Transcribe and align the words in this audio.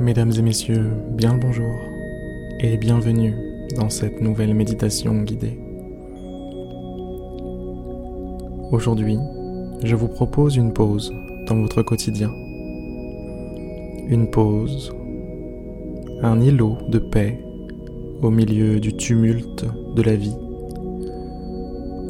Mesdames 0.00 0.30
et 0.38 0.42
messieurs, 0.42 0.92
bien 1.10 1.32
le 1.32 1.40
bonjour 1.40 1.74
et 2.60 2.76
bienvenue 2.76 3.34
dans 3.74 3.90
cette 3.90 4.20
nouvelle 4.20 4.54
méditation 4.54 5.22
guidée. 5.22 5.58
Aujourd'hui, 8.70 9.18
je 9.82 9.96
vous 9.96 10.06
propose 10.06 10.54
une 10.54 10.72
pause 10.72 11.12
dans 11.48 11.56
votre 11.56 11.82
quotidien. 11.82 12.30
Une 14.08 14.30
pause, 14.30 14.94
un 16.22 16.40
îlot 16.40 16.78
de 16.90 17.00
paix 17.00 17.36
au 18.22 18.30
milieu 18.30 18.78
du 18.78 18.96
tumulte 18.96 19.66
de 19.96 20.02
la 20.02 20.14
vie, 20.14 20.36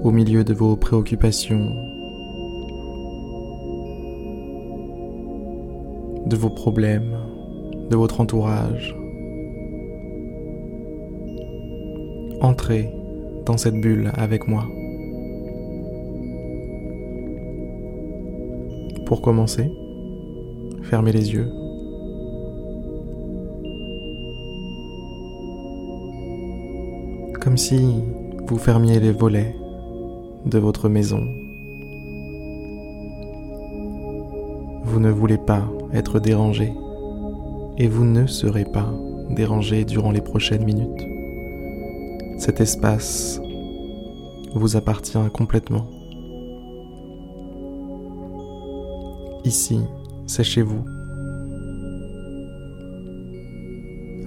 au 0.05 0.11
milieu 0.11 0.45
de 0.45 0.53
vos 0.53 0.77
préoccupations, 0.77 1.71
de 6.27 6.37
vos 6.37 6.51
problèmes, 6.51 7.28
de 7.91 7.97
votre 7.97 8.21
entourage. 8.21 8.95
Entrez 12.41 12.91
dans 13.47 13.57
cette 13.57 13.81
bulle 13.81 14.13
avec 14.15 14.47
moi. 14.47 14.65
Pour 19.07 19.23
commencer, 19.23 19.71
fermez 20.83 21.13
les 21.13 21.33
yeux. 21.33 21.49
Comme 27.41 27.57
si 27.57 27.81
vous 28.47 28.59
fermiez 28.59 29.01
les 29.01 29.13
volets 29.13 29.55
de 30.47 30.59
votre 30.59 30.89
maison. 30.89 31.27
Vous 34.85 35.01
ne 35.01 35.11
voulez 35.11 35.39
pas 35.39 35.65
être 35.93 36.21
dérangé 36.21 36.73
et 37.79 37.87
vous 37.87 38.05
ne 38.05 38.27
serez 38.27 38.65
pas 38.65 38.93
dérangé 39.31 39.85
durant 39.85 40.11
les 40.11 40.21
prochaines 40.21 40.65
minutes. 40.65 41.07
Cet 42.39 42.61
espace 42.61 43.41
vous 44.55 44.77
appartient 44.77 45.19
complètement. 45.33 45.87
Ici, 49.45 49.81
c'est 50.27 50.45
chez 50.45 50.63
vous. 50.63 50.85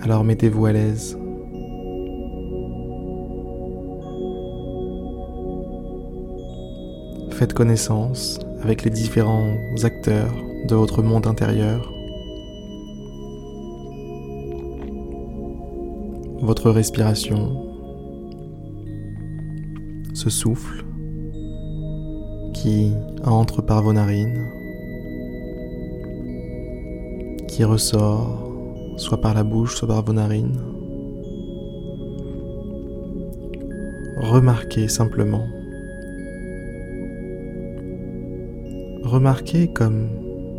Alors 0.02 0.24
mettez-vous 0.24 0.66
à 0.66 0.72
l'aise. 0.72 1.18
Faites 7.32 7.54
connaissance 7.54 8.40
avec 8.62 8.84
les 8.84 8.92
différents 8.92 9.56
acteurs 9.84 10.34
de 10.68 10.76
votre 10.76 11.02
monde 11.02 11.28
intérieur. 11.28 11.91
Votre 16.42 16.72
respiration, 16.72 17.68
ce 20.14 20.30
souffle 20.30 20.84
qui 22.54 22.92
entre 23.24 23.62
par 23.62 23.84
vos 23.84 23.94
narines, 23.94 24.48
qui 27.48 27.64
ressort 27.64 28.52
soit 28.98 29.22
par 29.22 29.34
la 29.34 29.44
bouche, 29.44 29.76
soit 29.76 29.88
par 29.88 30.04
vos 30.04 30.14
narines. 30.14 30.60
Remarquez 34.18 34.88
simplement. 34.88 35.46
Remarquez 39.04 39.72
comme 39.74 40.10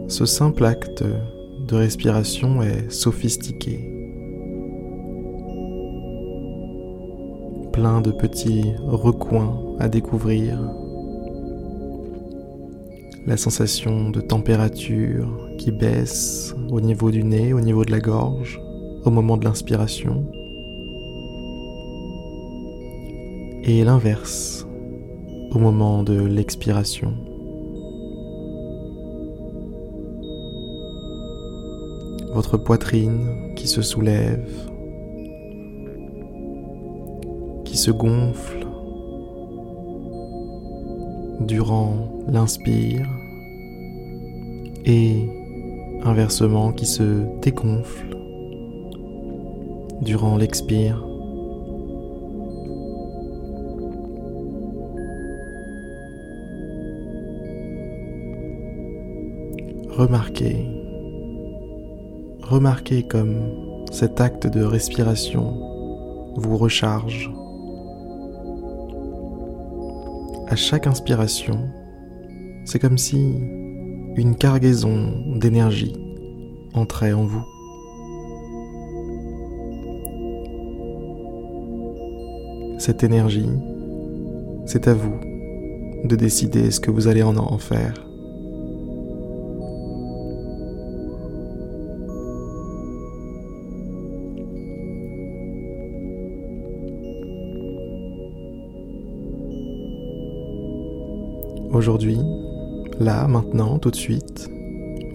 ce 0.08 0.26
simple 0.26 0.64
acte 0.64 1.02
de 1.02 1.74
respiration 1.74 2.62
est 2.62 2.90
sophistiqué. 2.90 3.91
Plein 7.72 8.02
de 8.02 8.12
petits 8.12 8.74
recoins 8.86 9.58
à 9.78 9.88
découvrir. 9.88 10.58
La 13.26 13.36
sensation 13.36 14.10
de 14.10 14.20
température 14.20 15.48
qui 15.58 15.70
baisse 15.70 16.54
au 16.70 16.80
niveau 16.80 17.10
du 17.10 17.24
nez, 17.24 17.52
au 17.52 17.60
niveau 17.60 17.84
de 17.84 17.90
la 17.90 18.00
gorge, 18.00 18.60
au 19.04 19.10
moment 19.10 19.36
de 19.36 19.44
l'inspiration. 19.44 20.26
Et 23.64 23.84
l'inverse 23.84 24.66
au 25.52 25.58
moment 25.58 26.02
de 26.02 26.20
l'expiration. 26.20 27.14
Votre 32.34 32.56
poitrine 32.56 33.54
qui 33.56 33.68
se 33.68 33.82
soulève 33.82 34.71
qui 37.72 37.78
se 37.78 37.90
gonfle 37.90 38.66
durant 41.40 41.94
l'inspire 42.28 43.08
et 44.84 45.26
inversement 46.04 46.72
qui 46.72 46.84
se 46.84 47.24
dégonfle 47.40 48.14
durant 50.02 50.36
l'expire. 50.36 51.02
Remarquez, 59.96 60.66
remarquez 62.42 63.02
comme 63.04 63.36
cet 63.90 64.20
acte 64.20 64.46
de 64.46 64.62
respiration 64.62 65.54
vous 66.36 66.58
recharge 66.58 67.30
à 70.52 70.54
chaque 70.54 70.86
inspiration, 70.86 71.70
c'est 72.66 72.78
comme 72.78 72.98
si 72.98 73.16
une 74.16 74.36
cargaison 74.36 75.10
d'énergie 75.36 75.94
entrait 76.74 77.14
en 77.14 77.24
vous. 77.24 77.42
Cette 82.78 83.02
énergie, 83.02 83.48
c'est 84.66 84.88
à 84.88 84.92
vous 84.92 85.18
de 86.04 86.16
décider 86.16 86.70
ce 86.70 86.80
que 86.80 86.90
vous 86.90 87.08
allez 87.08 87.22
en 87.22 87.56
faire. 87.56 88.11
Aujourd'hui, 101.72 102.18
là, 103.00 103.26
maintenant, 103.26 103.78
tout 103.78 103.90
de 103.90 103.96
suite, 103.96 104.50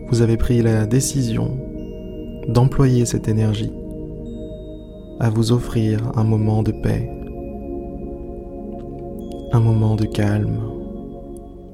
vous 0.09 0.23
avez 0.23 0.37
pris 0.37 0.63
la 0.63 0.87
décision 0.87 1.55
d'employer 2.47 3.05
cette 3.05 3.27
énergie 3.27 3.71
à 5.19 5.29
vous 5.29 5.51
offrir 5.51 6.11
un 6.15 6.23
moment 6.23 6.63
de 6.63 6.71
paix, 6.71 7.11
un 9.51 9.59
moment 9.59 9.95
de 9.95 10.05
calme, 10.05 10.59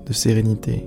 de 0.06 0.12
sérénité. 0.12 0.86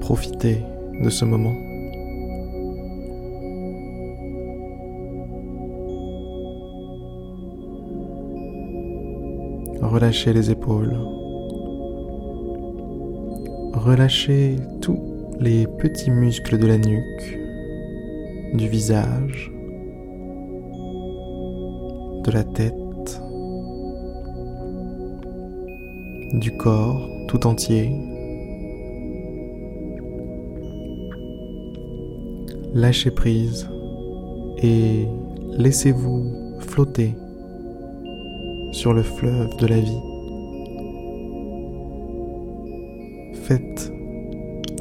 Profitez 0.00 0.62
de 1.00 1.10
ce 1.10 1.24
moment. 1.24 1.75
Relâchez 9.96 10.34
les 10.34 10.50
épaules. 10.50 10.94
Relâchez 13.72 14.56
tous 14.82 14.98
les 15.40 15.66
petits 15.66 16.10
muscles 16.10 16.58
de 16.58 16.66
la 16.66 16.76
nuque, 16.76 17.38
du 18.52 18.68
visage, 18.68 19.50
de 22.24 22.30
la 22.30 22.44
tête, 22.44 23.22
du 26.34 26.54
corps 26.58 27.08
tout 27.28 27.46
entier. 27.46 27.90
Lâchez 32.74 33.12
prise 33.12 33.66
et 34.62 35.06
laissez-vous 35.56 36.58
flotter 36.58 37.14
sur 38.76 38.92
le 38.92 39.02
fleuve 39.02 39.56
de 39.56 39.66
la 39.66 39.80
vie. 39.80 40.02
Faites 43.44 43.90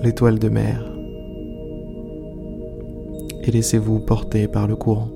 l'étoile 0.03 0.37
de 0.37 0.49
mer 0.49 0.83
et 3.43 3.51
laissez-vous 3.51 4.01
porter 4.01 4.49
par 4.49 4.67
le 4.67 4.75
courant. 4.75 5.14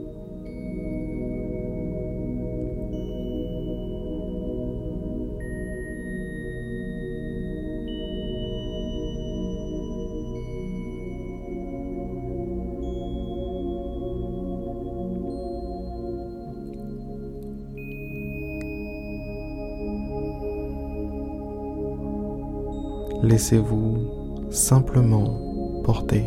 Laissez-vous 23.23 24.50
simplement 24.51 25.81
porter 25.83 26.23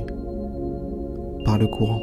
par 1.45 1.59
le 1.59 1.67
courant. 1.67 2.01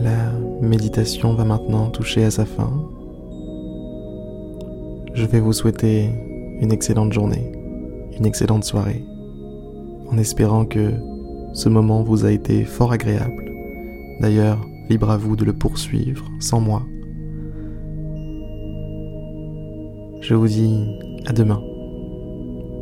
La 0.00 0.32
méditation 0.60 1.34
va 1.34 1.44
maintenant 1.44 1.90
toucher 1.90 2.24
à 2.24 2.30
sa 2.30 2.44
fin. 2.44 2.70
Je 5.14 5.24
vais 5.26 5.40
vous 5.40 5.52
souhaiter 5.52 6.10
une 6.60 6.72
excellente 6.72 7.12
journée, 7.12 7.52
une 8.18 8.26
excellente 8.26 8.64
soirée, 8.64 9.04
en 10.10 10.18
espérant 10.18 10.64
que 10.64 10.92
ce 11.52 11.68
moment 11.68 12.02
vous 12.02 12.24
a 12.24 12.32
été 12.32 12.64
fort 12.64 12.92
agréable. 12.92 13.52
D'ailleurs, 14.20 14.66
libre 14.88 15.10
à 15.10 15.16
vous 15.16 15.36
de 15.36 15.44
le 15.44 15.52
poursuivre 15.52 16.24
sans 16.40 16.60
moi. 16.60 16.82
Je 20.20 20.34
vous 20.34 20.48
dis 20.48 20.84
à 21.26 21.32
demain 21.32 21.62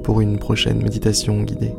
pour 0.02 0.20
une 0.20 0.38
prochaine 0.38 0.82
méditation 0.82 1.42
guidée. 1.42 1.74